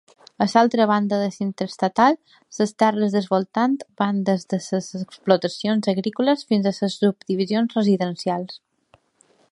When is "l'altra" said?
0.51-0.85